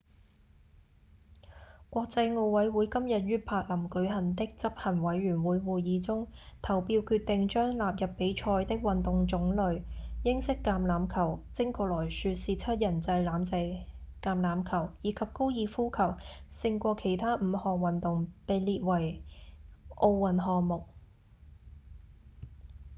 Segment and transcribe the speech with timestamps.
[1.91, 6.27] 國際奧委會今日於柏林舉行的執行委員會會議中
[6.63, 9.83] 投票決定將納入比賽的運動種類
[10.23, 13.83] 英式橄欖球精確來說是七人制橄
[14.23, 16.17] 欖球以及高爾夫球
[16.49, 19.21] 勝過其他五項運動被列為
[19.97, 20.87] 奧運項目